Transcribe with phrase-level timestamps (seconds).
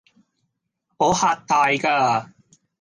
[0.97, 2.31] 我嚇大㗎